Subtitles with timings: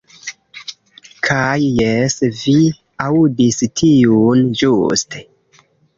[1.27, 2.55] Kaj jes vi
[3.09, 5.23] aŭdis tiun ĵuste.